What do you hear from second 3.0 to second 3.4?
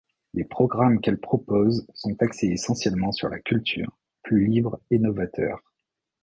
sur la